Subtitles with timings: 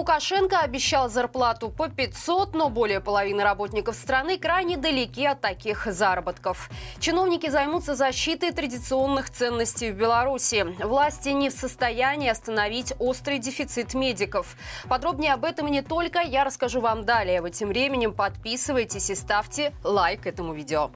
[0.00, 6.70] Лукашенко обещал зарплату по 500, но более половины работников страны крайне далеки от таких заработков.
[7.00, 10.64] Чиновники займутся защитой традиционных ценностей в Беларуси.
[10.82, 14.56] Власти не в состоянии остановить острый дефицит медиков.
[14.88, 17.42] Подробнее об этом не только я расскажу вам далее.
[17.42, 20.92] Вы тем временем подписывайтесь и ставьте лайк этому видео.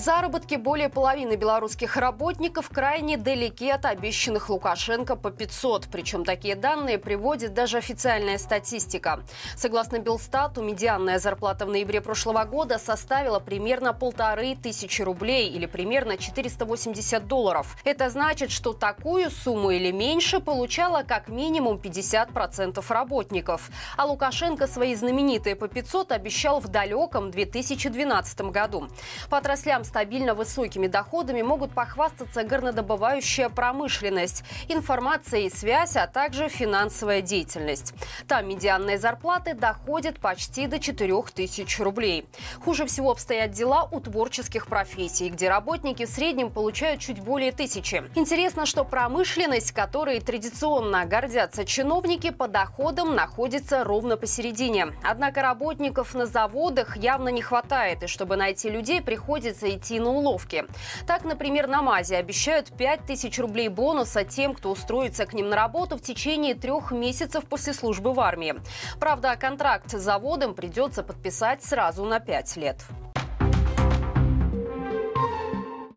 [0.00, 5.88] Заработки более половины белорусских работников крайне далеки от обещанных Лукашенко по 500.
[5.92, 9.20] Причем такие данные приводит даже официальная статистика.
[9.56, 16.16] Согласно Белстату, медианная зарплата в ноябре прошлого года составила примерно полторы тысячи рублей или примерно
[16.16, 17.76] 480 долларов.
[17.84, 23.68] Это значит, что такую сумму или меньше получала как минимум 50% работников.
[23.98, 28.88] А Лукашенко свои знаменитые по 500 обещал в далеком 2012 году.
[29.28, 37.22] По отраслям стабильно высокими доходами могут похвастаться горнодобывающая промышленность, информация и связь, а также финансовая
[37.22, 37.92] деятельность.
[38.28, 42.28] Там медианные зарплаты доходят почти до 4000 рублей.
[42.64, 48.04] Хуже всего обстоят дела у творческих профессий, где работники в среднем получают чуть более тысячи.
[48.14, 54.92] Интересно, что промышленность, которой традиционно гордятся чиновники, по доходам находится ровно посередине.
[55.02, 60.64] Однако работников на заводах явно не хватает, и чтобы найти людей, приходится идти на уловки.
[61.06, 65.96] Так, например, на МАЗе обещают 5000 рублей бонуса тем, кто устроится к ним на работу
[65.96, 68.56] в течение трех месяцев после службы в армии.
[68.98, 72.84] Правда, контракт с заводом придется подписать сразу на 5 лет.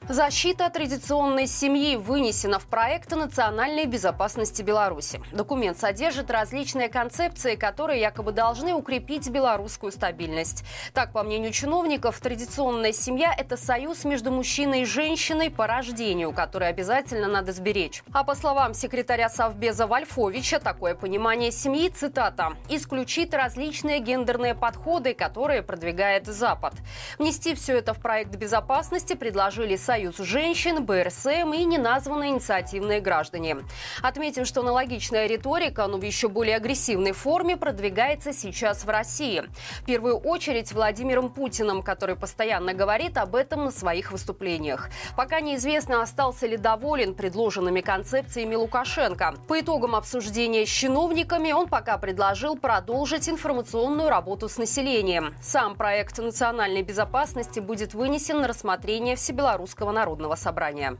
[0.09, 5.21] Защита традиционной семьи вынесена в проект национальной безопасности Беларуси.
[5.31, 10.65] Документ содержит различные концепции, которые якобы должны укрепить белорусскую стабильность.
[10.93, 16.67] Так, по мнению чиновников, традиционная семья– это союз между мужчиной и женщиной по рождению, который
[16.67, 18.03] обязательно надо сберечь.
[18.11, 25.63] А по словам секретаря Совбеза Вальфовича, такое понимание семьи, цитата, «исключит различные гендерные подходы, которые
[25.63, 26.73] продвигает Запад».
[27.17, 33.57] Внести все это в проект безопасности предложили Союз женщин, БРСМ и неназванные инициативные граждане.
[34.01, 39.43] Отметим, что аналогичная риторика, но в еще более агрессивной форме, продвигается сейчас в России.
[39.81, 44.89] В первую очередь Владимиром Путиным, который постоянно говорит об этом на своих выступлениях.
[45.15, 49.35] Пока неизвестно, остался ли доволен предложенными концепциями Лукашенко.
[49.47, 55.35] По итогам обсуждения с чиновниками он пока предложил продолжить информационную работу с населением.
[55.39, 60.97] Сам проект национальной безопасности будет вынесен на рассмотрение Всебелорусского Всероссийского народного собрания.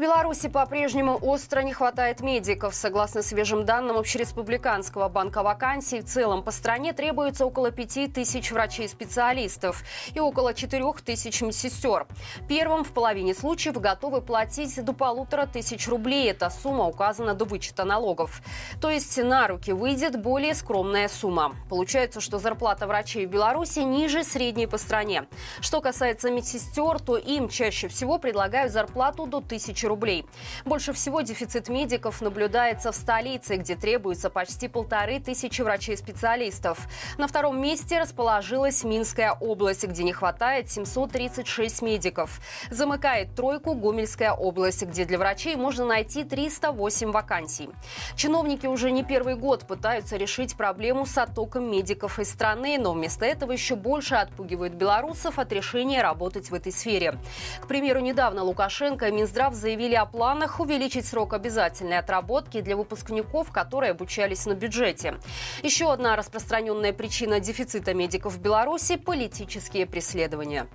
[0.00, 2.74] В Беларуси по-прежнему остро не хватает медиков.
[2.74, 9.84] Согласно свежим данным Общереспубликанского банка вакансий, в целом по стране требуется около 5 тысяч врачей-специалистов
[10.14, 12.06] и около 4 тысяч медсестер.
[12.48, 16.30] Первым в половине случаев готовы платить до полутора тысяч рублей.
[16.30, 18.40] Эта сумма указана до вычета налогов.
[18.80, 21.54] То есть на руки выйдет более скромная сумма.
[21.68, 25.26] Получается, что зарплата врачей в Беларуси ниже средней по стране.
[25.60, 30.24] Что касается медсестер, то им чаще всего предлагают зарплату до тысячи рублей.
[30.64, 36.78] Больше всего дефицит медиков наблюдается в столице, где требуется почти полторы тысячи врачей-специалистов.
[37.18, 42.40] На втором месте расположилась Минская область, где не хватает 736 медиков.
[42.70, 47.68] Замыкает тройку Гомельская область, где для врачей можно найти 308 вакансий.
[48.14, 53.24] Чиновники уже не первый год пытаются решить проблему с оттоком медиков из страны, но вместо
[53.24, 57.18] этого еще больше отпугивают белорусов от решения работать в этой сфере.
[57.60, 62.76] К примеру, недавно Лукашенко и Минздрав заявили, заявили о планах увеличить срок обязательной отработки для
[62.76, 65.14] выпускников, которые обучались на бюджете.
[65.62, 70.66] Еще одна распространенная причина дефицита медиков в Беларуси– политические преследования.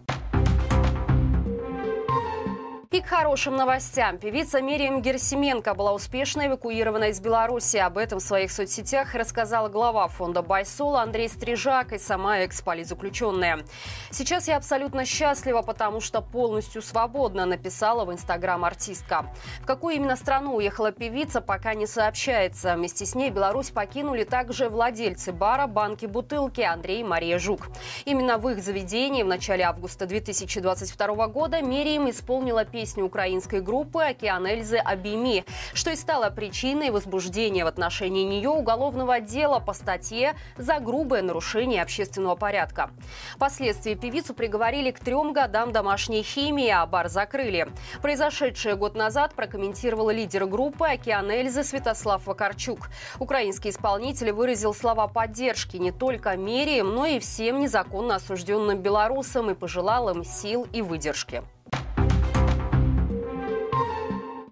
[2.96, 4.18] И к хорошим новостям.
[4.18, 7.76] Певица Мирием Герсименко была успешно эвакуирована из Беларуси.
[7.76, 13.66] Об этом в своих соцсетях рассказала глава фонда Байсола Андрей Стрижак и сама экс-политзаключенная.
[14.12, 19.26] «Сейчас я абсолютно счастлива, потому что полностью свободна», написала в Инстаграм артистка.
[19.60, 22.76] В какую именно страну уехала певица, пока не сообщается.
[22.76, 27.68] Вместе с ней Беларусь покинули также владельцы бара «Банки Бутылки» Андрей и Мария Жук.
[28.06, 34.04] Именно в их заведении в начале августа 2022 года Мирием исполнила песню песню украинской группы
[34.04, 35.44] «Океан Эльзы Обими»,
[35.74, 41.82] что и стало причиной возбуждения в отношении нее уголовного дела по статье за грубое нарушение
[41.82, 42.92] общественного порядка.
[43.34, 47.70] Впоследствии певицу приговорили к трем годам домашней химии, а бар закрыли.
[48.04, 52.90] Произошедшее год назад прокомментировал лидер группы «Океан Эльзы» Святослав Вакарчук.
[53.18, 59.56] Украинский исполнитель выразил слова поддержки не только Мерием, но и всем незаконно осужденным белорусам и
[59.56, 61.42] пожелал им сил и выдержки.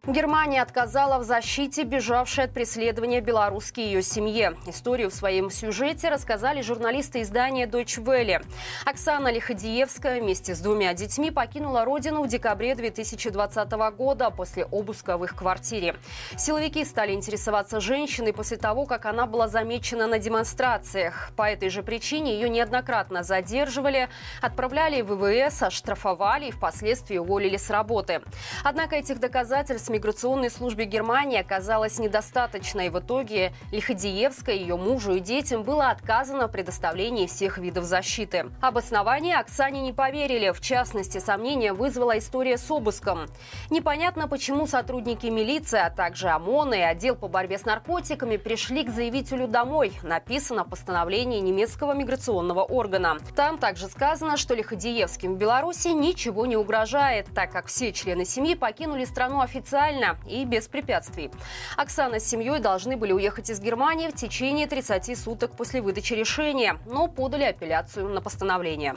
[0.05, 4.57] Германия отказала в защите бежавшей от преследования белорусской ее семье.
[4.67, 8.45] Историю в своем сюжете рассказали журналисты издания Deutsche Welle.
[8.83, 15.23] Оксана Лиходиевская вместе с двумя детьми покинула родину в декабре 2020 года после обыска в
[15.23, 15.95] их квартире.
[16.37, 21.31] Силовики стали интересоваться женщиной после того, как она была замечена на демонстрациях.
[21.37, 24.09] По этой же причине ее неоднократно задерживали,
[24.41, 28.21] отправляли в ВВС, оштрафовали и впоследствии уволили с работы.
[28.65, 35.19] Однако этих доказательств миграционной службе Германии оказалось недостаточно, и в итоге Лиходиевской, ее мужу и
[35.19, 38.47] детям было отказано в предоставлении всех видов защиты.
[38.59, 40.49] Об основании Оксане не поверили.
[40.49, 43.27] В частности, сомнения вызвала история с обыском.
[43.69, 48.89] Непонятно, почему сотрудники милиции, а также ОМОН и отдел по борьбе с наркотиками пришли к
[48.89, 49.93] заявителю домой.
[50.01, 53.17] Написано в постановлении немецкого миграционного органа.
[53.35, 58.55] Там также сказано, что Лиходиевским в Беларуси ничего не угрожает, так как все члены семьи
[58.55, 59.82] покинули страну официально
[60.27, 61.31] и без препятствий.
[61.77, 66.77] Оксана с семьей должны были уехать из Германии в течение 30 суток после выдачи решения,
[66.85, 68.95] но подали апелляцию на постановление.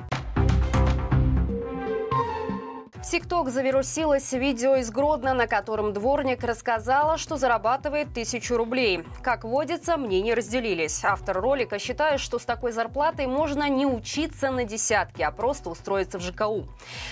[3.08, 9.04] ТикТок завирусилось видео из Гродно, на котором дворник рассказала, что зарабатывает тысячу рублей.
[9.22, 11.04] Как водится, мнения разделились.
[11.04, 16.18] Автор ролика считает, что с такой зарплатой можно не учиться на десятки, а просто устроиться
[16.18, 16.66] в ЖКУ.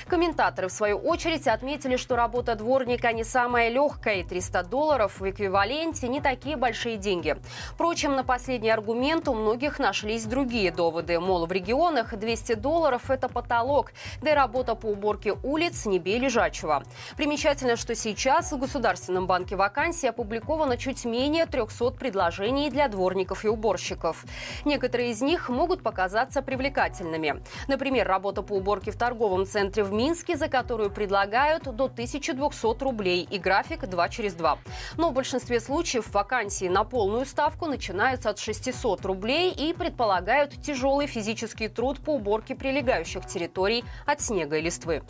[0.09, 5.31] Комментаторы, в свою очередь, отметили, что работа дворника не самая легкая, и 300 долларов в
[5.31, 7.37] эквиваленте не такие большие деньги.
[7.71, 11.21] Впрочем, на последний аргумент у многих нашлись другие доводы.
[11.21, 13.93] Мол, в регионах 200 долларов– это потолок,
[14.23, 16.83] да и работа по уборке улиц с небе лежачего.
[17.17, 23.49] Примечательно, что сейчас в Государственном банке вакансий опубликовано чуть менее 300 предложений для дворников и
[23.49, 24.25] уборщиков.
[24.65, 27.43] Некоторые из них могут показаться привлекательными.
[27.69, 33.29] Например, работа по уборке в торговом центре в Минске, за которую предлагают до 1200 рублей
[33.31, 34.59] и график 2 через 2.
[34.97, 41.07] Но в большинстве случаев вакансии на полную ставку начинаются от 600 рублей и предполагают тяжелый
[41.07, 45.03] физический труд по уборке прилегающих территорий от снега и листвы.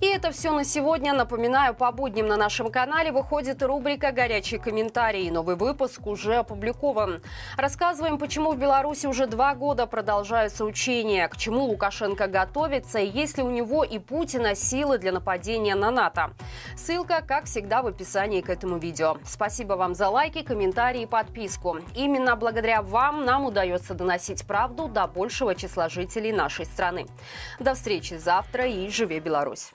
[0.00, 1.12] И это все на сегодня.
[1.12, 5.28] Напоминаю, по будням на нашем канале выходит рубрика «Горячие комментарии».
[5.28, 7.20] Новый выпуск уже опубликован.
[7.56, 13.38] Рассказываем, почему в Беларуси уже два года продолжаются учения, к чему Лукашенко готовится и есть
[13.38, 16.30] ли у него и Путина силы для нападения на НАТО.
[16.76, 19.16] Ссылка, как всегда, в описании к этому видео.
[19.24, 21.78] Спасибо вам за лайки, комментарии и подписку.
[21.96, 27.08] Именно благодаря вам нам удается доносить правду до большего числа жителей нашей страны.
[27.58, 29.72] До встречи завтра и живи Беларусь!